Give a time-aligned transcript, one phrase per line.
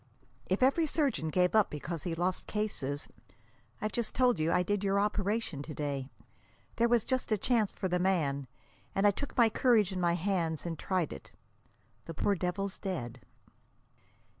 [0.47, 3.07] "If every surgeon gave up because he lost cases
[3.79, 6.09] I've just told you I did your operation to day.
[6.77, 8.47] There was just a chance for the man,
[8.95, 11.31] and I took my courage in my hands and tried it.
[12.05, 13.19] The poor devil's dead."